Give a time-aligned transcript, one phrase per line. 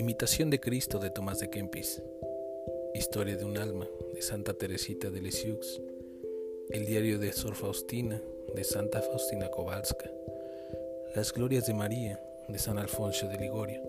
[0.00, 2.00] Imitación de Cristo de Tomás de Kempis.
[2.94, 5.82] Historia de un alma de Santa Teresita de Lisieux.
[6.70, 8.18] El diario de Sor Faustina
[8.54, 10.10] de Santa Faustina Kowalska.
[11.14, 12.18] Las glorias de María
[12.48, 13.82] de San Alfonso de Ligorio.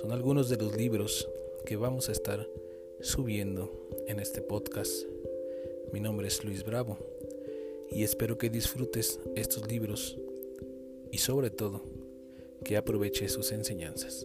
[0.00, 1.28] Son algunos de los libros
[1.66, 2.46] que vamos a estar
[3.00, 5.06] subiendo en este podcast.
[5.92, 6.98] Mi nombre es Luis Bravo
[7.90, 10.16] y espero que disfrutes estos libros
[11.10, 11.82] y sobre todo
[12.64, 14.24] que aproveche sus enseñanzas.